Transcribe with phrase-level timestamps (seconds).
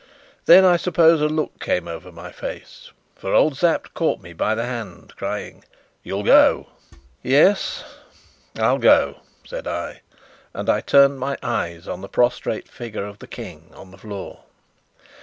[0.47, 4.55] Then I suppose a look came over my face, for old Sapt caught me by
[4.55, 5.63] the hand, crying:
[6.01, 6.69] "You'll go?"
[7.21, 7.83] "Yes,
[8.57, 10.01] I'll go," said I,
[10.55, 14.45] and I turned my eyes on the prostrate figure of the King on the floor.